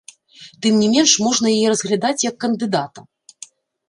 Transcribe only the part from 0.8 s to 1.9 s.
не менш, можна яе